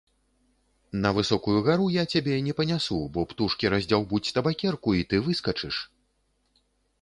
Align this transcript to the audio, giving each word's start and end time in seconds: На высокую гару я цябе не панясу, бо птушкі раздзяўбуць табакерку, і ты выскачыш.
На 1.03 1.09
высокую 1.17 1.57
гару 1.67 1.85
я 1.95 2.05
цябе 2.15 2.37
не 2.47 2.53
панясу, 2.61 2.97
бо 3.17 3.27
птушкі 3.35 3.71
раздзяўбуць 3.75 4.33
табакерку, 4.39 4.97
і 5.03 5.05
ты 5.13 5.21
выскачыш. 5.29 5.75